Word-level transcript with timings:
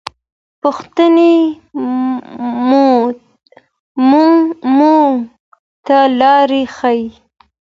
پوښتنې 0.61 1.33
موږ 4.79 5.15
ته 5.87 5.99
لاره 6.19 6.63
ښيي. 6.75 7.03